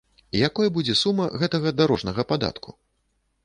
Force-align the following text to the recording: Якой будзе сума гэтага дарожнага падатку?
Якой 0.37 0.71
будзе 0.77 0.95
сума 1.03 1.29
гэтага 1.43 1.75
дарожнага 1.81 2.21
падатку? 2.33 2.69